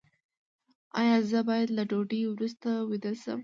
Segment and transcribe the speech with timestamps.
[0.99, 3.39] ایا زه باید له ډوډۍ وروسته ویده شم؟